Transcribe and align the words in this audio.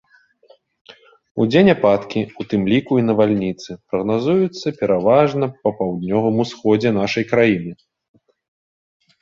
Удзень 1.43 1.69
ападкі, 1.73 2.21
у 2.43 2.45
тым 2.53 2.61
ліку 2.73 2.91
і 3.01 3.05
навальніцы, 3.09 3.69
прагназуюцца 3.91 4.67
пераважна 4.79 5.51
на 5.63 5.71
паўднёвым 5.83 6.35
усходзе 6.45 6.89
нашай 7.01 7.23
краіны. 7.35 7.71